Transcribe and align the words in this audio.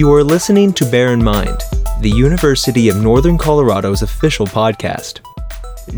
You 0.00 0.10
are 0.14 0.24
listening 0.24 0.72
to 0.72 0.90
Bear 0.90 1.12
in 1.12 1.22
Mind, 1.22 1.60
the 2.00 2.08
University 2.08 2.88
of 2.88 2.96
Northern 2.96 3.36
Colorado's 3.36 4.00
official 4.00 4.46
podcast. 4.46 5.20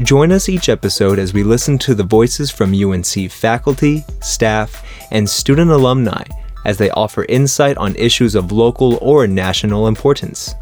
Join 0.04 0.32
us 0.32 0.48
each 0.48 0.68
episode 0.68 1.20
as 1.20 1.32
we 1.32 1.44
listen 1.44 1.78
to 1.78 1.94
the 1.94 2.02
voices 2.02 2.50
from 2.50 2.74
UNC 2.74 3.30
faculty, 3.30 4.04
staff, 4.20 4.84
and 5.12 5.30
student 5.30 5.70
alumni 5.70 6.24
as 6.64 6.78
they 6.78 6.90
offer 6.90 7.26
insight 7.28 7.76
on 7.76 7.94
issues 7.94 8.34
of 8.34 8.50
local 8.50 8.98
or 9.00 9.28
national 9.28 9.86
importance. 9.86 10.52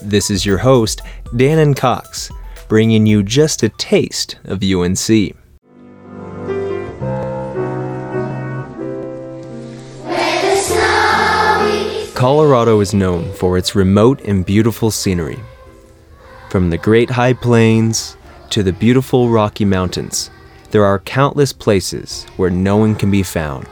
This 0.00 0.30
is 0.30 0.46
your 0.46 0.58
host, 0.58 1.02
Dannon 1.32 1.76
Cox, 1.76 2.30
bringing 2.68 3.06
you 3.06 3.24
just 3.24 3.64
a 3.64 3.70
taste 3.70 4.38
of 4.44 4.62
UNC. 4.62 5.34
Colorado 12.16 12.80
is 12.80 12.94
known 12.94 13.30
for 13.34 13.58
its 13.58 13.74
remote 13.74 14.22
and 14.22 14.46
beautiful 14.46 14.90
scenery. 14.90 15.38
From 16.48 16.70
the 16.70 16.78
great 16.78 17.10
high 17.10 17.34
plains 17.34 18.16
to 18.48 18.62
the 18.62 18.72
beautiful 18.72 19.28
Rocky 19.28 19.66
Mountains, 19.66 20.30
there 20.70 20.82
are 20.82 20.98
countless 21.00 21.52
places 21.52 22.24
where 22.38 22.48
no 22.48 22.78
one 22.78 22.94
can 22.94 23.10
be 23.10 23.22
found. 23.22 23.68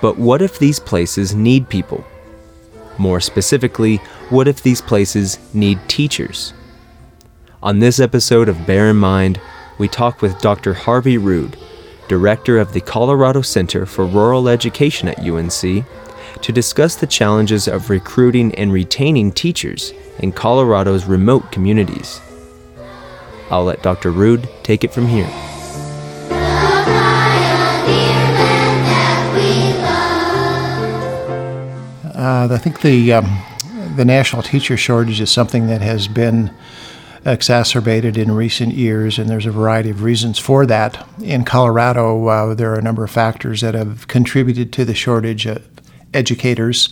But 0.00 0.18
what 0.18 0.40
if 0.40 0.58
these 0.58 0.80
places 0.80 1.34
need 1.34 1.68
people? 1.68 2.02
More 2.96 3.20
specifically, 3.20 3.98
what 4.30 4.48
if 4.48 4.62
these 4.62 4.80
places 4.80 5.38
need 5.52 5.86
teachers? 5.88 6.54
On 7.62 7.80
this 7.80 8.00
episode 8.00 8.48
of 8.48 8.66
Bear 8.66 8.88
in 8.88 8.96
Mind, 8.96 9.38
we 9.76 9.88
talk 9.88 10.22
with 10.22 10.40
Dr. 10.40 10.72
Harvey 10.72 11.18
Rude, 11.18 11.58
director 12.08 12.56
of 12.56 12.72
the 12.72 12.80
Colorado 12.80 13.42
Center 13.42 13.84
for 13.84 14.06
Rural 14.06 14.48
Education 14.48 15.08
at 15.08 15.18
UNC, 15.18 15.84
to 16.42 16.52
discuss 16.52 16.96
the 16.96 17.06
challenges 17.06 17.68
of 17.68 17.90
recruiting 17.90 18.54
and 18.54 18.72
retaining 18.72 19.32
teachers 19.32 19.92
in 20.18 20.32
Colorado's 20.32 21.04
remote 21.04 21.50
communities. 21.52 22.20
I'll 23.50 23.64
let 23.64 23.82
Dr. 23.82 24.10
Rude 24.10 24.48
take 24.62 24.84
it 24.84 24.92
from 24.92 25.06
here. 25.06 25.30
Uh, 32.14 32.48
I 32.50 32.58
think 32.58 32.80
the 32.80 33.12
um, 33.12 33.42
the 33.96 34.04
national 34.04 34.42
teacher 34.42 34.76
shortage 34.76 35.20
is 35.20 35.30
something 35.30 35.66
that 35.66 35.82
has 35.82 36.08
been 36.08 36.50
exacerbated 37.26 38.16
in 38.16 38.32
recent 38.32 38.74
years, 38.74 39.18
and 39.18 39.28
there's 39.28 39.46
a 39.46 39.50
variety 39.50 39.90
of 39.90 40.02
reasons 40.02 40.38
for 40.38 40.66
that. 40.66 41.06
In 41.22 41.44
Colorado, 41.44 42.26
uh, 42.26 42.54
there 42.54 42.72
are 42.72 42.78
a 42.78 42.82
number 42.82 43.04
of 43.04 43.10
factors 43.10 43.60
that 43.60 43.74
have 43.74 44.08
contributed 44.08 44.72
to 44.72 44.84
the 44.84 44.94
shortage 44.94 45.46
of 45.46 45.62
educators. 46.14 46.88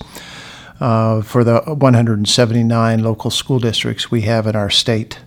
Uh, 0.81 1.23
for 1.23 1.45
the 1.45 1.61
179 1.61 3.05
local 3.05 3.31
school 3.31 3.61
districts 3.61 4.11
we 4.11 4.23
have 4.23 4.49
in 4.49 4.57
our 4.57 4.69
state. 4.69 5.21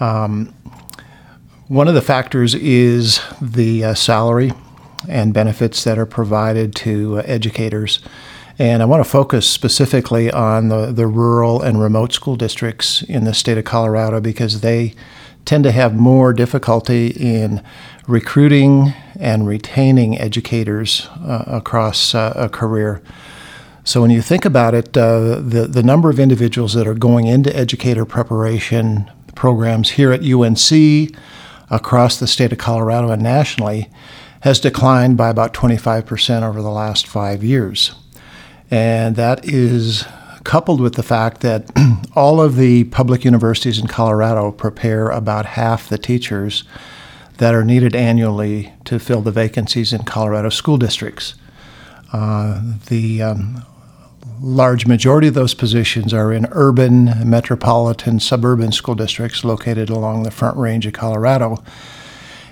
Um, 0.00 0.52
one 1.68 1.88
of 1.88 1.94
the 1.94 2.02
factors 2.02 2.54
is 2.54 3.18
the 3.40 3.84
uh, 3.84 3.94
salary 3.94 4.52
and 5.08 5.32
benefits 5.32 5.84
that 5.84 5.98
are 5.98 6.04
provided 6.04 6.74
to 6.76 7.20
uh, 7.20 7.22
educators. 7.24 8.00
And 8.58 8.82
I 8.82 8.84
want 8.84 9.02
to 9.02 9.08
focus 9.08 9.48
specifically 9.48 10.30
on 10.30 10.68
the, 10.68 10.92
the 10.92 11.06
rural 11.06 11.62
and 11.62 11.80
remote 11.80 12.12
school 12.12 12.36
districts 12.36 13.02
in 13.02 13.24
the 13.24 13.32
state 13.32 13.56
of 13.56 13.64
Colorado 13.64 14.20
because 14.20 14.60
they 14.60 14.94
tend 15.44 15.64
to 15.64 15.72
have 15.72 15.94
more 15.94 16.32
difficulty 16.32 17.08
in 17.08 17.62
recruiting 18.06 18.92
and 19.18 19.46
retaining 19.46 20.18
educators 20.18 21.08
uh, 21.20 21.44
across 21.46 22.14
uh, 22.14 22.32
a 22.36 22.48
career. 22.48 23.02
So 23.84 24.00
when 24.00 24.10
you 24.10 24.22
think 24.22 24.44
about 24.44 24.74
it, 24.74 24.96
uh, 24.96 25.40
the 25.40 25.66
the 25.68 25.82
number 25.82 26.08
of 26.08 26.20
individuals 26.20 26.74
that 26.74 26.86
are 26.86 26.94
going 26.94 27.26
into 27.26 27.54
educator 27.56 28.04
preparation 28.04 29.10
programs 29.34 29.90
here 29.90 30.12
at 30.12 30.22
UNC, 30.22 31.16
across 31.70 32.18
the 32.18 32.26
state 32.26 32.52
of 32.52 32.58
Colorado 32.58 33.10
and 33.10 33.22
nationally, 33.22 33.90
has 34.42 34.60
declined 34.60 35.16
by 35.16 35.30
about 35.30 35.54
25% 35.54 36.42
over 36.42 36.60
the 36.60 36.70
last 36.70 37.06
five 37.06 37.42
years. 37.42 37.94
And 38.70 39.16
that 39.16 39.44
is 39.44 40.04
coupled 40.44 40.80
with 40.80 40.94
the 40.94 41.02
fact 41.02 41.40
that 41.40 41.70
all 42.16 42.40
of 42.40 42.56
the 42.56 42.84
public 42.84 43.24
universities 43.24 43.78
in 43.78 43.86
Colorado 43.86 44.50
prepare 44.52 45.08
about 45.08 45.46
half 45.46 45.88
the 45.88 45.98
teachers 45.98 46.64
that 47.38 47.54
are 47.54 47.64
needed 47.64 47.94
annually 47.94 48.72
to 48.84 48.98
fill 48.98 49.20
the 49.20 49.30
vacancies 49.30 49.92
in 49.92 50.02
Colorado 50.04 50.48
school 50.48 50.76
districts. 50.76 51.34
Uh, 52.12 52.60
the 52.88 53.22
um, 53.22 53.64
large 54.40 54.86
majority 54.86 55.28
of 55.28 55.34
those 55.34 55.54
positions 55.54 56.12
are 56.12 56.32
in 56.32 56.46
urban, 56.50 57.28
metropolitan, 57.28 58.20
suburban 58.20 58.72
school 58.72 58.94
districts 58.94 59.44
located 59.44 59.88
along 59.88 60.24
the 60.24 60.30
Front 60.30 60.56
Range 60.56 60.84
of 60.86 60.92
Colorado. 60.92 61.62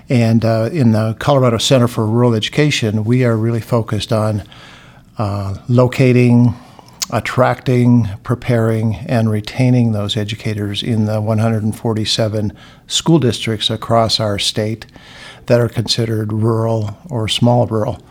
And 0.09 0.45
uh, 0.45 0.71
in 0.73 0.93
the 0.93 1.15
Colorado 1.19 1.59
Center 1.59 1.89
for 1.89 2.07
Rural 2.07 2.35
Education, 2.35 3.05
we 3.05 3.25
are 3.25 3.37
really 3.37 3.61
focused 3.61 4.13
on 4.13 4.43
uh, 5.19 5.57
locating, 5.69 6.55
attracting, 7.13 8.09
preparing, 8.23 8.95
and 9.07 9.31
retaining 9.31 9.93
those 9.93 10.17
educators 10.17 10.83
in 10.83 11.07
the 11.07 11.21
147 11.21 12.53
school 12.87 13.19
districts 13.19 13.71
across 13.71 14.21
our 14.21 14.39
state 14.39 14.87
that 15.47 15.61
are 15.61 15.69
considered 15.69 16.33
rural 16.33 16.97
or 17.09 17.27
small 17.29 17.67
rural. 17.67 18.03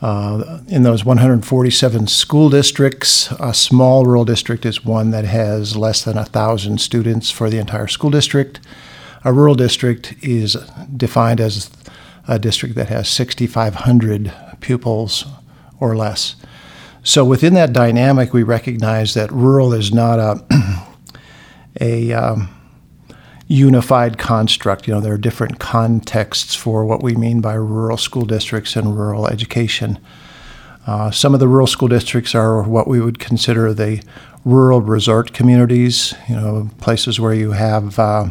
Uh, 0.00 0.58
in 0.66 0.82
those 0.82 1.04
147 1.04 2.08
school 2.08 2.50
districts, 2.50 3.30
a 3.38 3.54
small 3.54 4.04
rural 4.04 4.24
district 4.24 4.66
is 4.66 4.84
one 4.84 5.12
that 5.12 5.24
has 5.24 5.76
less 5.76 6.02
than 6.02 6.16
1,000 6.16 6.80
students 6.80 7.30
for 7.30 7.48
the 7.48 7.58
entire 7.58 7.86
school 7.86 8.10
district. 8.10 8.58
A 9.24 9.32
rural 9.32 9.54
district 9.54 10.14
is 10.20 10.56
defined 10.96 11.40
as 11.40 11.70
a 12.26 12.40
district 12.40 12.74
that 12.74 12.88
has 12.88 13.08
6,500 13.08 14.32
pupils 14.60 15.24
or 15.78 15.96
less. 15.96 16.34
So 17.04 17.24
within 17.24 17.54
that 17.54 17.72
dynamic, 17.72 18.32
we 18.32 18.44
recognize 18.44 19.14
that 19.14 19.32
rural 19.32 19.72
is 19.72 19.92
not 19.92 20.18
a 20.18 20.44
a 21.80 22.12
um, 22.12 22.48
unified 23.48 24.18
construct. 24.18 24.86
You 24.86 24.94
know, 24.94 25.00
there 25.00 25.14
are 25.14 25.18
different 25.18 25.58
contexts 25.58 26.54
for 26.54 26.84
what 26.84 27.02
we 27.02 27.14
mean 27.14 27.40
by 27.40 27.54
rural 27.54 27.96
school 27.96 28.24
districts 28.24 28.76
and 28.76 28.96
rural 28.96 29.26
education. 29.26 29.98
Uh, 30.86 31.10
some 31.10 31.34
of 31.34 31.40
the 31.40 31.48
rural 31.48 31.66
school 31.66 31.88
districts 31.88 32.34
are 32.34 32.62
what 32.62 32.88
we 32.88 33.00
would 33.00 33.18
consider 33.18 33.72
the 33.72 34.02
rural 34.44 34.80
resort 34.80 35.32
communities. 35.32 36.14
You 36.28 36.36
know, 36.36 36.70
places 36.78 37.18
where 37.20 37.34
you 37.34 37.52
have 37.52 37.98
uh, 37.98 38.30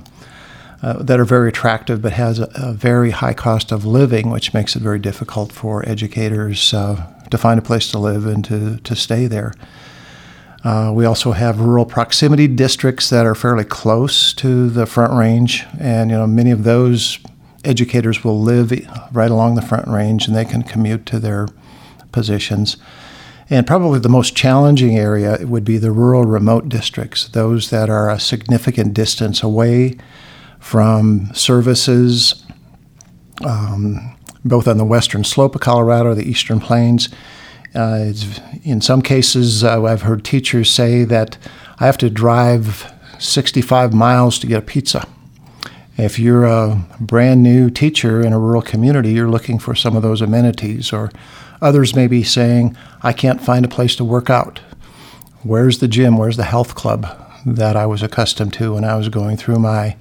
uh, 0.82 1.04
that 1.04 1.20
are 1.20 1.26
very 1.26 1.50
attractive, 1.50 2.02
but 2.02 2.14
has 2.14 2.40
a, 2.40 2.50
a, 2.56 2.74
very 2.74 3.12
high 3.12 3.34
cost 3.34 3.72
of 3.72 3.86
living, 3.86 4.32
which 4.32 4.54
makes 4.54 4.76
it 4.76 4.82
very 4.82 4.98
difficult 4.98 5.52
for 5.52 5.88
educators 5.88 6.74
uh, 6.74 7.08
to 7.32 7.38
find 7.38 7.60
a 7.60 7.64
place 7.64 7.90
to 7.92 7.98
live 7.98 8.26
and 8.26 8.46
to, 8.46 8.78
to 8.78 8.96
stay 8.96 9.26
there. 9.28 9.54
Uh, 10.64 10.92
we 10.94 11.06
also 11.06 11.32
have 11.32 11.60
rural 11.60 11.86
proximity 11.86 12.48
districts 12.48 13.10
that 13.10 13.26
are 13.26 13.34
fairly 13.34 13.64
close 13.64 14.32
to 14.34 14.70
the 14.70 14.86
Front 14.86 15.14
Range, 15.14 15.66
and 15.80 16.12
you 16.12 16.18
know 16.18 16.28
many 16.28 16.52
of 16.52 16.64
those 16.64 17.18
educators 17.64 18.24
will 18.24 18.40
live 18.40 18.72
right 19.12 19.32
along 19.32 19.56
the 19.56 19.62
Front 19.62 19.88
Range, 19.88 20.28
and 20.28 20.36
they 20.36 20.46
can 20.46 20.62
commute 20.62 21.06
to 21.08 21.20
their 21.20 21.48
positions. 22.12 22.78
And 23.50 23.66
probably 23.66 24.00
the 24.00 24.08
most 24.08 24.36
challenging 24.36 24.98
area 24.98 25.40
would 25.42 25.66
be 25.66 25.78
the 25.78 25.92
rural 25.92 26.26
remote 26.26 26.70
districts, 26.70 27.28
those 27.30 27.70
that 27.72 27.90
are 27.90 28.10
a 28.10 28.20
significant 28.20 28.94
distance 28.94 29.42
away 29.42 29.98
from 30.60 31.34
services, 31.34 32.46
um, 33.44 34.16
both 34.44 34.68
on 34.68 34.78
the 34.78 34.86
western 34.86 35.24
slope 35.24 35.56
of 35.56 35.62
Colorado, 35.62 36.14
the 36.14 36.30
eastern 36.30 36.60
plains. 36.60 37.10
Uh, 37.74 38.12
in 38.64 38.82
some 38.82 39.02
cases, 39.02 39.64
uh, 39.64 39.84
I've 39.84 40.02
heard 40.02 40.26
teachers 40.26 40.70
say 40.70 41.04
that 41.06 41.38
I 41.80 41.86
have 41.86 41.98
to 42.00 42.10
drive 42.10 42.92
65 43.20 43.94
miles 43.94 44.40
to 44.40 44.48
get 44.48 44.60
a 44.60 44.62
pizza. 44.62 45.08
If 45.98 46.18
you're 46.18 46.46
a 46.46 46.84
brand 47.00 47.44
new 47.44 47.70
teacher 47.70 48.22
in 48.22 48.34
a 48.34 48.40
rural 48.40 48.62
community, 48.62 49.12
you're 49.14 49.30
looking 49.30 49.60
for 49.60 49.76
some 49.76 49.96
of 49.96 50.02
those 50.02 50.22
amenities. 50.22 50.92
Or 50.92 51.12
others 51.62 51.96
may 51.96 52.08
be 52.08 52.24
saying, 52.24 52.76
I 53.04 53.14
can't 53.14 53.42
find 53.42 53.64
a 53.64 53.70
place 53.70 53.96
to 53.98 54.06
work 54.06 54.30
out. 54.30 54.60
Where's 55.44 55.80
the 55.80 55.88
gym? 55.88 56.18
Where's 56.18 56.38
the 56.38 56.44
health 56.44 56.76
club 56.76 57.08
that 57.46 57.76
I 57.76 57.86
was 57.86 58.04
accustomed 58.04 58.54
to 58.54 58.74
when 58.74 58.84
I 58.84 58.96
was 58.96 59.10
going 59.10 59.38
through 59.38 59.60
my 59.60 59.98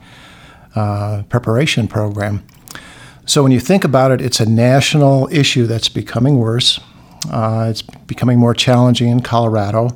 uh, 0.75 1.23
preparation 1.29 1.87
program? 1.89 2.45
So 3.31 3.45
when 3.45 3.53
you 3.53 3.61
think 3.61 3.85
about 3.85 4.11
it, 4.11 4.21
it's 4.21 4.41
a 4.41 4.45
national 4.45 5.29
issue 5.31 5.69
that's 5.69 5.89
becoming 5.89 6.39
worse. 6.39 6.81
Uh, 7.31 7.69
it's 7.71 7.81
becoming 7.81 8.41
more 8.41 8.55
challenging 8.55 9.09
in 9.09 9.21
Colorado. 9.21 9.91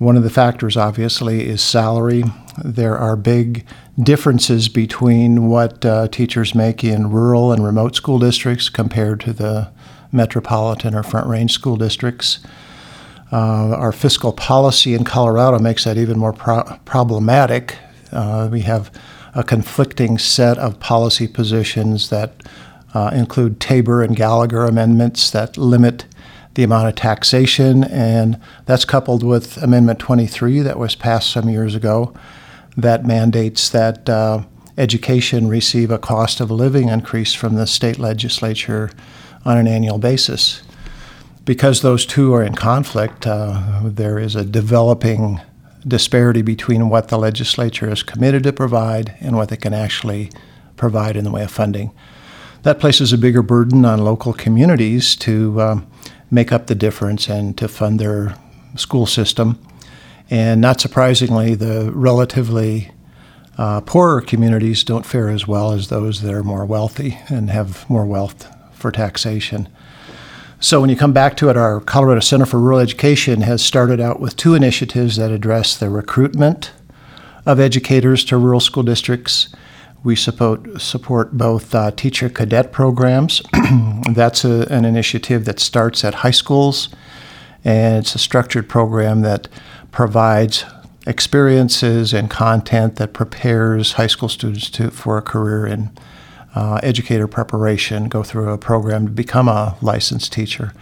One 0.00 0.16
of 0.16 0.24
the 0.24 0.30
factors, 0.30 0.76
obviously, 0.76 1.48
is 1.48 1.62
salary. 1.62 2.24
There 2.64 2.98
are 2.98 3.14
big 3.14 3.64
differences 4.02 4.68
between 4.68 5.46
what 5.46 5.86
uh, 5.86 6.08
teachers 6.08 6.52
make 6.52 6.82
in 6.82 7.10
rural 7.10 7.52
and 7.52 7.64
remote 7.64 7.94
school 7.94 8.18
districts 8.18 8.68
compared 8.68 9.20
to 9.20 9.32
the 9.32 9.70
metropolitan 10.10 10.96
or 10.96 11.04
front 11.04 11.28
range 11.28 11.52
school 11.52 11.76
districts. 11.76 12.40
Uh, 13.30 13.70
our 13.76 13.92
fiscal 13.92 14.32
policy 14.32 14.94
in 14.94 15.04
Colorado 15.04 15.60
makes 15.60 15.84
that 15.84 15.96
even 15.96 16.18
more 16.18 16.32
pro- 16.32 16.76
problematic. 16.84 17.78
Uh, 18.10 18.48
we 18.50 18.62
have 18.62 18.90
a 19.38 19.44
conflicting 19.44 20.18
set 20.18 20.58
of 20.58 20.80
policy 20.80 21.28
positions 21.28 22.10
that 22.10 22.42
uh, 22.92 23.10
include 23.14 23.60
Tabor 23.60 24.02
and 24.02 24.16
Gallagher 24.16 24.64
amendments 24.64 25.30
that 25.30 25.56
limit 25.56 26.06
the 26.54 26.64
amount 26.64 26.88
of 26.88 26.96
taxation, 26.96 27.84
and 27.84 28.40
that's 28.66 28.84
coupled 28.84 29.22
with 29.22 29.56
Amendment 29.62 30.00
23 30.00 30.58
that 30.62 30.76
was 30.76 30.96
passed 30.96 31.30
some 31.30 31.48
years 31.48 31.76
ago 31.76 32.12
that 32.76 33.06
mandates 33.06 33.68
that 33.68 34.08
uh, 34.08 34.42
education 34.76 35.46
receive 35.46 35.92
a 35.92 35.98
cost 35.98 36.40
of 36.40 36.50
living 36.50 36.88
increase 36.88 37.32
from 37.32 37.54
the 37.54 37.66
state 37.68 38.00
legislature 38.00 38.90
on 39.44 39.56
an 39.56 39.68
annual 39.68 39.98
basis. 39.98 40.62
Because 41.44 41.82
those 41.82 42.04
two 42.04 42.34
are 42.34 42.42
in 42.42 42.56
conflict, 42.56 43.24
uh, 43.24 43.82
there 43.84 44.18
is 44.18 44.34
a 44.34 44.44
developing 44.44 45.40
disparity 45.86 46.42
between 46.42 46.88
what 46.88 47.08
the 47.08 47.18
legislature 47.18 47.90
is 47.90 48.02
committed 48.02 48.42
to 48.42 48.52
provide 48.52 49.14
and 49.20 49.36
what 49.36 49.48
they 49.48 49.56
can 49.56 49.74
actually 49.74 50.30
provide 50.76 51.16
in 51.16 51.24
the 51.24 51.30
way 51.30 51.42
of 51.42 51.50
funding. 51.50 51.92
That 52.62 52.80
places 52.80 53.12
a 53.12 53.18
bigger 53.18 53.42
burden 53.42 53.84
on 53.84 54.04
local 54.04 54.32
communities 54.32 55.14
to 55.16 55.60
uh, 55.60 55.80
make 56.30 56.52
up 56.52 56.66
the 56.66 56.74
difference 56.74 57.28
and 57.28 57.56
to 57.58 57.68
fund 57.68 57.98
their 57.98 58.34
school 58.76 59.06
system. 59.06 59.58
And 60.30 60.60
not 60.60 60.80
surprisingly, 60.80 61.54
the 61.54 61.90
relatively 61.92 62.90
uh, 63.56 63.80
poorer 63.80 64.20
communities 64.20 64.84
don't 64.84 65.06
fare 65.06 65.28
as 65.28 65.48
well 65.48 65.72
as 65.72 65.88
those 65.88 66.20
that 66.22 66.32
are 66.34 66.44
more 66.44 66.64
wealthy 66.64 67.18
and 67.28 67.50
have 67.50 67.88
more 67.88 68.06
wealth 68.06 68.46
for 68.72 68.90
taxation. 68.90 69.68
So, 70.60 70.80
when 70.80 70.90
you 70.90 70.96
come 70.96 71.12
back 71.12 71.36
to 71.36 71.50
it, 71.50 71.56
our 71.56 71.78
Colorado 71.78 72.18
Center 72.18 72.44
for 72.44 72.58
Rural 72.58 72.80
Education 72.80 73.42
has 73.42 73.64
started 73.64 74.00
out 74.00 74.18
with 74.18 74.36
two 74.36 74.54
initiatives 74.54 75.14
that 75.14 75.30
address 75.30 75.76
the 75.76 75.88
recruitment 75.88 76.72
of 77.46 77.60
educators 77.60 78.24
to 78.24 78.36
rural 78.36 78.58
school 78.58 78.82
districts. 78.82 79.54
We 80.02 80.16
support, 80.16 80.80
support 80.80 81.38
both 81.38 81.72
uh, 81.76 81.92
teacher 81.92 82.28
cadet 82.28 82.72
programs. 82.72 83.40
That's 84.12 84.44
a, 84.44 84.66
an 84.68 84.84
initiative 84.84 85.44
that 85.44 85.60
starts 85.60 86.02
at 86.02 86.14
high 86.14 86.32
schools, 86.32 86.88
and 87.64 87.98
it's 87.98 88.16
a 88.16 88.18
structured 88.18 88.68
program 88.68 89.20
that 89.20 89.46
provides 89.92 90.64
experiences 91.06 92.12
and 92.12 92.28
content 92.28 92.96
that 92.96 93.12
prepares 93.12 93.92
high 93.92 94.08
school 94.08 94.28
students 94.28 94.70
to, 94.70 94.90
for 94.90 95.18
a 95.18 95.22
career 95.22 95.68
in 95.68 95.96
uh, 96.58 96.80
educator 96.82 97.28
preparation, 97.28 98.08
go 98.08 98.24
through 98.24 98.50
a 98.50 98.58
program 98.58 99.06
to 99.06 99.12
become 99.12 99.46
a 99.46 99.76
licensed 99.80 100.32
teacher. 100.32 100.72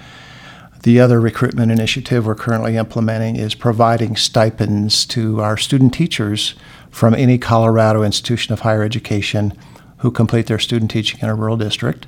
The 0.84 0.98
other 1.00 1.20
recruitment 1.20 1.70
initiative 1.70 2.24
we're 2.24 2.34
currently 2.34 2.78
implementing 2.78 3.36
is 3.36 3.54
providing 3.54 4.16
stipends 4.16 5.04
to 5.06 5.42
our 5.42 5.58
student 5.58 5.92
teachers 5.92 6.54
from 6.90 7.14
any 7.14 7.36
Colorado 7.36 8.02
institution 8.02 8.54
of 8.54 8.60
higher 8.60 8.82
education 8.82 9.52
who 9.98 10.10
complete 10.10 10.46
their 10.46 10.58
student 10.58 10.90
teaching 10.90 11.20
in 11.20 11.28
a 11.28 11.34
rural 11.34 11.58
district. 11.58 12.06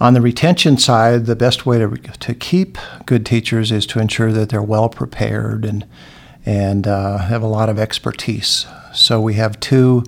On 0.00 0.14
the 0.14 0.20
retention 0.20 0.76
side, 0.76 1.26
the 1.26 1.36
best 1.36 1.66
way 1.66 1.78
to, 1.78 1.96
to 1.98 2.34
keep 2.34 2.78
good 3.06 3.24
teachers 3.24 3.70
is 3.70 3.86
to 3.86 4.00
ensure 4.00 4.32
that 4.32 4.48
they're 4.48 4.60
well 4.60 4.88
prepared 4.88 5.64
and 5.64 5.86
and 6.44 6.86
uh, 6.88 7.18
have 7.18 7.42
a 7.42 7.46
lot 7.46 7.68
of 7.68 7.78
expertise. 7.78 8.66
So 8.94 9.20
we 9.20 9.34
have 9.34 9.60
two 9.60 10.02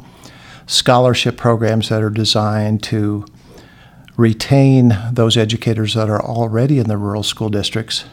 scholarship 0.66 1.36
programs 1.36 1.88
that 1.88 2.02
are 2.02 2.10
designed 2.10 2.82
to 2.84 3.24
retain 4.16 4.96
those 5.10 5.36
educators 5.36 5.94
that 5.94 6.08
are 6.08 6.22
already 6.22 6.78
in 6.78 6.88
the 6.88 6.96
rural 6.96 7.22
school 7.22 7.48
districts. 7.48 8.04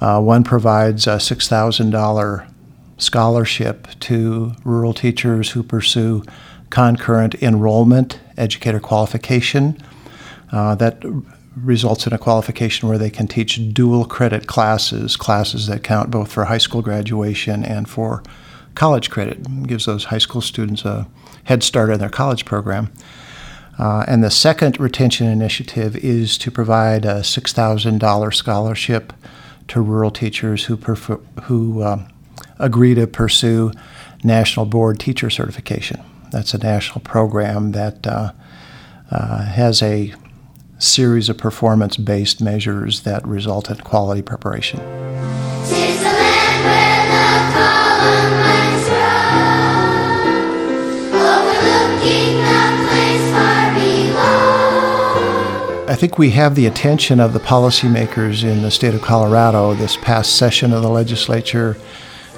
Uh, 0.00 0.20
one 0.20 0.44
provides 0.44 1.06
a 1.06 1.16
$6,000 1.16 2.52
scholarship 2.98 3.88
to 4.00 4.52
rural 4.64 4.94
teachers 4.94 5.50
who 5.50 5.62
pursue 5.62 6.24
concurrent 6.70 7.34
enrollment 7.36 8.20
educator 8.36 8.80
qualification. 8.80 9.80
Uh, 10.52 10.74
that 10.74 11.02
results 11.56 12.06
in 12.06 12.12
a 12.12 12.18
qualification 12.18 12.88
where 12.88 12.98
they 12.98 13.10
can 13.10 13.26
teach 13.26 13.72
dual 13.74 14.04
credit 14.04 14.46
classes, 14.46 15.16
classes 15.16 15.66
that 15.66 15.82
count 15.82 16.10
both 16.10 16.30
for 16.30 16.44
high 16.44 16.58
school 16.58 16.82
graduation 16.82 17.64
and 17.64 17.88
for 17.88 18.22
college 18.74 19.10
credit. 19.10 19.38
It 19.38 19.66
gives 19.66 19.86
those 19.86 20.04
high 20.04 20.18
school 20.18 20.40
students 20.40 20.84
a 20.84 21.08
head 21.48 21.62
start 21.62 21.88
in 21.88 21.98
their 21.98 22.10
college 22.10 22.44
program. 22.44 22.92
Uh, 23.78 24.04
and 24.06 24.22
the 24.22 24.30
second 24.30 24.78
retention 24.78 25.26
initiative 25.26 25.96
is 25.96 26.36
to 26.36 26.50
provide 26.50 27.06
a 27.06 27.20
$6,000 27.20 28.34
scholarship 28.34 29.14
to 29.68 29.80
rural 29.80 30.10
teachers 30.10 30.66
who, 30.66 30.76
prefer, 30.76 31.16
who 31.44 31.80
uh, 31.80 32.06
agree 32.58 32.94
to 32.94 33.06
pursue 33.06 33.72
National 34.22 34.66
Board 34.66 35.00
Teacher 35.00 35.30
Certification. 35.30 36.02
That's 36.32 36.52
a 36.52 36.58
national 36.58 37.00
program 37.00 37.72
that 37.72 38.06
uh, 38.06 38.32
uh 39.10 39.44
has 39.46 39.82
a 39.82 40.12
series 40.78 41.30
of 41.30 41.38
performance 41.38 41.96
based 41.96 42.42
measures 42.42 43.00
that 43.04 43.26
result 43.26 43.70
in 43.70 43.76
quality 43.78 44.20
preparation. 44.20 45.37
Think 55.98 56.16
we 56.16 56.30
have 56.30 56.54
the 56.54 56.66
attention 56.66 57.18
of 57.18 57.32
the 57.32 57.40
policymakers 57.40 58.44
in 58.44 58.62
the 58.62 58.70
state 58.70 58.94
of 58.94 59.02
Colorado. 59.02 59.74
This 59.74 59.96
past 59.96 60.36
session 60.36 60.72
of 60.72 60.80
the 60.80 60.88
legislature, 60.88 61.76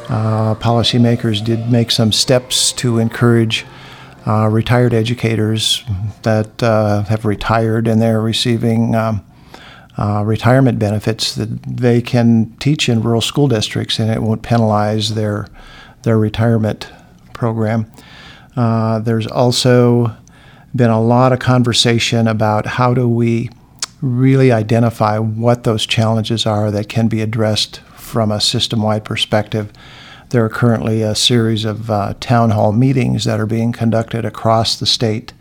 uh, 0.08 0.54
policymakers 0.54 1.44
did 1.44 1.70
make 1.70 1.90
some 1.90 2.10
steps 2.10 2.72
to 2.72 2.98
encourage 2.98 3.66
uh, 4.26 4.48
retired 4.48 4.94
educators 4.94 5.84
that 6.22 6.62
uh, 6.62 7.02
have 7.02 7.26
retired 7.26 7.86
and 7.86 8.00
they're 8.00 8.22
receiving 8.22 8.94
um, 8.94 9.22
uh, 9.98 10.22
retirement 10.24 10.78
benefits 10.78 11.34
that 11.34 11.62
they 11.62 12.00
can 12.00 12.56
teach 12.60 12.88
in 12.88 13.02
rural 13.02 13.20
school 13.20 13.46
districts 13.46 13.98
and 13.98 14.10
it 14.10 14.22
won't 14.22 14.40
penalize 14.42 15.14
their 15.14 15.46
their 16.04 16.18
retirement 16.18 16.90
program. 17.34 17.92
Uh, 18.56 19.00
there's 19.00 19.26
also 19.26 20.16
been 20.74 20.90
a 20.90 21.00
lot 21.00 21.32
of 21.32 21.40
conversation 21.40 22.28
about 22.28 22.64
how 22.64 22.94
do 22.94 23.08
we 23.08 23.50
really 24.00 24.50
identify 24.50 25.18
what 25.18 25.64
those 25.64 25.86
challenges 25.86 26.46
are 26.46 26.70
that 26.70 26.88
can 26.88 27.08
be 27.08 27.20
addressed 27.20 27.80
from 27.94 28.32
a 28.32 28.40
system-wide 28.40 29.04
perspective 29.04 29.72
there 30.30 30.44
are 30.44 30.48
currently 30.48 31.02
a 31.02 31.14
series 31.14 31.64
of 31.64 31.90
uh, 31.90 32.14
town 32.20 32.50
hall 32.50 32.72
meetings 32.72 33.24
that 33.24 33.40
are 33.40 33.46
being 33.46 33.72
conducted 33.72 34.24
across 34.24 34.76
the 34.76 34.86
state. 34.86 35.32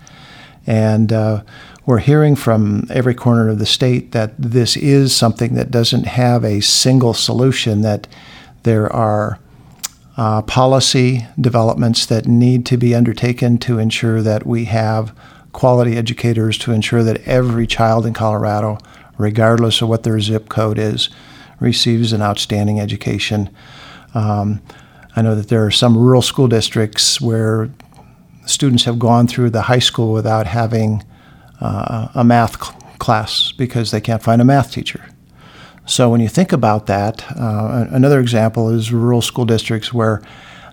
And 0.65 1.13
uh, 1.13 1.43
we're 1.85 1.99
hearing 1.99 2.35
from 2.35 2.87
every 2.89 3.13
corner 3.13 3.49
of 3.49 3.59
the 3.59 3.65
state 3.65 4.11
that 4.11 4.33
this 4.37 4.75
is 4.75 5.15
something 5.15 5.53
that 5.53 5.71
doesn't 5.71 6.05
have 6.05 6.43
a 6.43 6.61
single 6.61 7.13
solution, 7.13 7.81
that 7.81 8.07
there 8.63 8.91
are 8.91 9.39
uh, 10.17 10.41
policy 10.41 11.25
developments 11.39 12.07
that 12.07 12.25
need 12.25 12.65
to 12.65 12.77
be 12.77 12.93
undertaken 12.95 13.57
to 13.59 13.77
ensure 13.77 14.21
that 14.23 14.45
we 14.45 14.65
have 14.65 15.15
quality 15.51 15.97
educators, 15.97 16.57
to 16.59 16.71
ensure 16.71 17.03
that 17.03 17.21
every 17.27 17.67
child 17.67 18.05
in 18.05 18.13
Colorado, 18.13 18.77
regardless 19.17 19.81
of 19.81 19.89
what 19.89 20.03
their 20.03 20.19
zip 20.19 20.49
code 20.49 20.77
is, 20.77 21.09
receives 21.59 22.13
an 22.13 22.21
outstanding 22.21 22.79
education. 22.79 23.49
Um, 24.13 24.61
I 25.15 25.21
know 25.21 25.35
that 25.35 25.49
there 25.49 25.65
are 25.65 25.71
some 25.71 25.97
rural 25.97 26.21
school 26.21 26.47
districts 26.47 27.19
where 27.19 27.69
students 28.45 28.85
have 28.85 28.99
gone 28.99 29.27
through 29.27 29.49
the 29.49 29.63
high 29.63 29.79
school 29.79 30.13
without 30.13 30.47
having 30.47 31.03
uh, 31.59 32.07
a 32.15 32.23
math 32.23 32.63
cl- 32.63 32.79
class 32.99 33.51
because 33.51 33.91
they 33.91 34.01
can't 34.01 34.23
find 34.23 34.41
a 34.41 34.45
math 34.45 34.71
teacher. 34.71 35.09
So 35.85 36.09
when 36.09 36.21
you 36.21 36.29
think 36.29 36.53
about 36.53 36.85
that, 36.85 37.25
uh, 37.35 37.87
another 37.89 38.19
example 38.19 38.69
is 38.69 38.93
rural 38.93 39.21
school 39.21 39.45
districts 39.45 39.93
where 39.93 40.21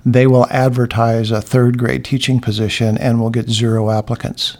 they 0.04 0.26
will 0.26 0.46
advertise 0.50 1.30
a 1.30 1.40
third 1.40 1.78
grade 1.78 2.04
teaching 2.04 2.38
position 2.38 2.96
and 2.98 3.20
will 3.20 3.30
get 3.30 3.48
zero 3.48 3.90
applicants. 3.90 4.58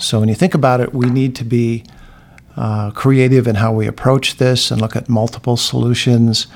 So 0.00 0.18
when 0.18 0.30
you 0.30 0.34
think 0.34 0.54
about 0.54 0.80
it, 0.80 0.94
we 0.94 1.10
need 1.10 1.36
to 1.36 1.44
be 1.44 1.84
uh, 2.56 2.90
creative 2.92 3.46
in 3.46 3.56
how 3.56 3.72
we 3.72 3.86
approach 3.86 4.36
this 4.36 4.70
and 4.70 4.80
look 4.80 4.96
at 4.96 5.08
multiple 5.08 5.56
solutions. 5.56 6.46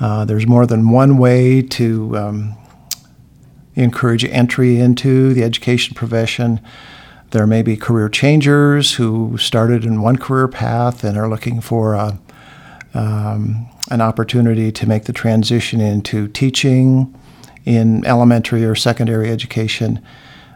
Uh, 0.00 0.24
there's 0.24 0.46
more 0.46 0.66
than 0.66 0.90
one 0.90 1.16
way 1.16 1.62
to 1.62 2.16
um, 2.16 2.58
encourage 3.74 4.24
entry 4.24 4.80
into 4.80 5.32
the 5.32 5.44
education 5.44 5.94
profession. 5.94 6.60
There 7.30 7.46
may 7.46 7.62
be 7.62 7.76
career 7.76 8.08
changers 8.08 8.94
who 8.94 9.38
started 9.38 9.84
in 9.84 10.02
one 10.02 10.16
career 10.16 10.48
path 10.48 11.04
and 11.04 11.16
are 11.16 11.28
looking 11.28 11.60
for 11.60 11.94
a, 11.94 12.18
um, 12.94 13.68
an 13.90 14.00
opportunity 14.00 14.72
to 14.72 14.86
make 14.88 15.04
the 15.04 15.12
transition 15.12 15.80
into 15.80 16.26
teaching 16.28 17.14
in 17.64 18.04
elementary 18.06 18.64
or 18.64 18.74
secondary 18.74 19.30
education. 19.30 20.02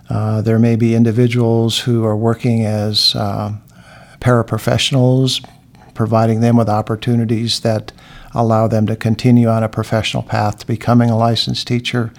Uh, 0.09 0.43
there 0.43 0.59
may 0.59 0.77
be 0.77 0.95
individuals 0.95 1.81
who 1.81 2.05
are 2.05 2.17
working 2.17 2.65
as 2.65 3.15
uh, 3.15 3.53
paraprofessionals, 4.21 5.45
providing 5.95 6.41
them 6.41 6.57
with 6.57 6.69
opportunities 6.69 7.61
that 7.61 7.93
allow 8.35 8.67
them 8.67 8.87
to 8.87 8.97
continue 8.97 9.49
on 9.49 9.63
a 9.63 9.69
professional 9.69 10.23
path 10.23 10.59
to 10.59 10.67
becoming 10.67 11.11
a 11.11 11.17
licensed 11.17 11.67
teacher. 11.67 12.13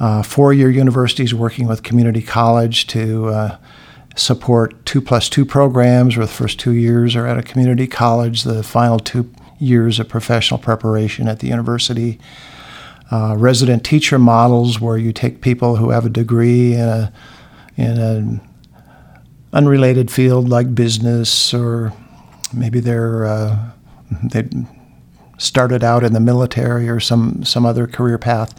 Uh, 0.00 0.22
Four 0.22 0.52
year 0.52 0.70
universities 0.70 1.34
working 1.34 1.68
with 1.68 1.82
community 1.82 2.22
college 2.22 2.86
to 2.88 3.28
uh, 3.28 3.58
support 4.16 4.84
two 4.84 5.00
plus 5.00 5.28
two 5.28 5.44
programs, 5.44 6.16
where 6.16 6.26
the 6.26 6.32
first 6.32 6.58
two 6.58 6.72
years 6.72 7.16
are 7.16 7.26
at 7.26 7.38
a 7.38 7.42
community 7.42 7.86
college, 7.86 8.42
the 8.42 8.62
final 8.62 8.98
two 8.98 9.32
years 9.58 10.00
of 10.00 10.08
professional 10.08 10.58
preparation 10.58 11.28
at 11.28 11.38
the 11.38 11.48
university. 11.48 12.18
Uh, 13.10 13.34
resident 13.36 13.84
teacher 13.84 14.18
models, 14.18 14.80
where 14.80 14.96
you 14.96 15.12
take 15.12 15.40
people 15.40 15.76
who 15.76 15.90
have 15.90 16.06
a 16.06 16.08
degree 16.08 16.72
in 16.74 16.88
a 16.88 17.12
in 17.76 17.98
an 17.98 18.40
unrelated 19.52 20.10
field 20.10 20.48
like 20.48 20.74
business, 20.74 21.52
or 21.52 21.92
maybe 22.52 22.80
they're 22.80 23.26
uh, 23.26 23.70
they 24.30 24.48
started 25.38 25.84
out 25.84 26.02
in 26.02 26.12
the 26.12 26.20
military 26.20 26.88
or 26.88 26.98
some 26.98 27.44
some 27.44 27.66
other 27.66 27.86
career 27.86 28.18
path, 28.18 28.58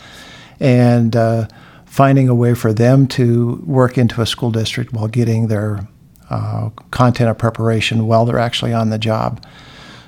and 0.59 1.15
uh, 1.15 1.47
finding 1.85 2.29
a 2.29 2.35
way 2.35 2.53
for 2.53 2.73
them 2.73 3.07
to 3.07 3.63
work 3.65 3.97
into 3.97 4.21
a 4.21 4.25
school 4.25 4.51
district 4.51 4.93
while 4.93 5.07
getting 5.07 5.47
their 5.47 5.87
uh, 6.29 6.69
content 6.91 7.29
of 7.29 7.37
preparation 7.37 8.05
while 8.05 8.25
they're 8.25 8.39
actually 8.39 8.73
on 8.73 8.89
the 8.89 8.97
job. 8.97 9.43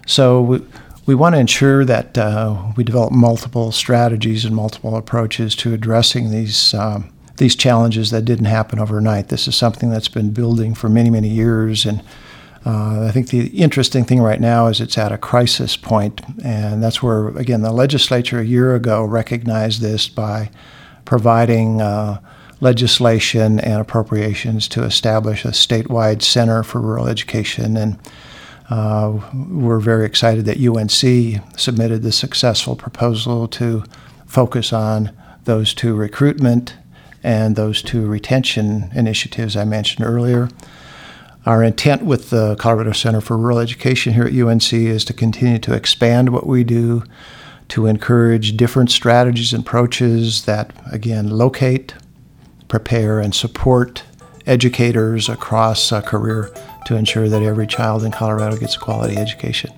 So 0.05 0.41
we, 0.41 0.65
we 1.07 1.15
want 1.15 1.33
to 1.33 1.39
ensure 1.39 1.85
that 1.85 2.17
uh, 2.17 2.71
we 2.75 2.83
develop 2.83 3.13
multiple 3.13 3.71
strategies 3.71 4.43
and 4.45 4.53
multiple 4.53 4.95
approaches 4.95 5.55
to 5.55 5.73
addressing 5.73 6.29
these 6.29 6.73
um, 6.73 7.11
these 7.37 7.55
challenges 7.55 8.09
that 8.11 8.25
didn't 8.25 8.45
happen 8.45 8.79
overnight. 8.79 9.29
This 9.29 9.47
is 9.47 9.55
something 9.55 9.89
that's 9.89 10.07
been 10.07 10.31
building 10.31 10.75
for 10.75 10.89
many 10.89 11.09
many 11.09 11.29
years, 11.29 11.85
and 11.85 12.01
uh, 12.65 13.05
I 13.05 13.11
think 13.11 13.29
the 13.29 13.47
interesting 13.47 14.03
thing 14.03 14.19
right 14.19 14.41
now 14.41 14.67
is 14.67 14.81
it's 14.81 14.97
at 14.97 15.13
a 15.13 15.17
crisis 15.17 15.77
point, 15.77 16.21
and 16.43 16.83
that's 16.83 17.01
where 17.01 17.29
again 17.29 17.61
the 17.61 17.71
legislature 17.71 18.39
a 18.39 18.45
year 18.45 18.75
ago 18.75 19.03
recognized 19.03 19.81
this 19.81 20.09
by 20.09 20.51
providing 21.05 21.81
uh, 21.81 22.19
legislation 22.59 23.61
and 23.61 23.79
appropriations 23.79 24.67
to 24.67 24.83
establish 24.83 25.45
a 25.45 25.49
statewide 25.49 26.21
center 26.21 26.63
for 26.63 26.81
rural 26.81 27.07
education. 27.07 27.77
And 27.77 27.97
uh, 28.69 29.19
we're 29.49 29.79
very 29.79 30.05
excited 30.05 30.45
that 30.45 30.57
UNC 30.57 31.59
submitted 31.59 32.03
the 32.03 32.11
successful 32.11 32.75
proposal 32.75 33.47
to 33.47 33.83
focus 34.25 34.73
on 34.73 35.11
those 35.45 35.73
two 35.73 35.95
recruitment 35.95 36.75
and 37.23 37.55
those 37.55 37.81
two 37.81 38.05
retention 38.05 38.89
initiatives 38.93 39.55
I 39.55 39.63
mentioned 39.63 40.05
earlier. 40.05 40.49
Our 41.45 41.63
intent 41.63 42.03
with 42.03 42.29
the 42.29 42.57
Colorado 42.57 42.91
Center 42.91 43.21
for 43.21 43.37
Rural 43.37 43.59
Education 43.59 44.13
here 44.13 44.25
at 44.25 44.33
UNC 44.33 44.73
is 44.73 45.05
to 45.05 45.13
continue 45.13 45.59
to 45.59 45.73
expand 45.73 46.29
what 46.29 46.45
we 46.45 46.65
do 46.65 47.03
to 47.69 47.85
encourage 47.85 48.57
different 48.57 48.91
strategies 48.91 49.53
and 49.53 49.63
approaches 49.63 50.43
that, 50.43 50.73
again, 50.91 51.29
locate, 51.29 51.93
prepare, 52.67 53.19
and 53.19 53.33
support 53.33 54.03
educators 54.45 55.29
across 55.29 55.91
a 55.91 56.01
career 56.01 56.51
to 56.87 56.95
ensure 56.95 57.27
that 57.27 57.41
every 57.41 57.67
child 57.67 58.05
in 58.05 58.11
Colorado 58.11 58.55
gets 58.55 58.77
a 58.77 58.79
quality 58.79 59.17
education. 59.17 59.73